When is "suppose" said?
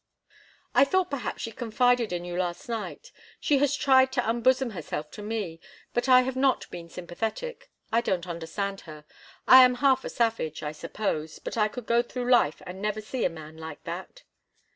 10.71-11.37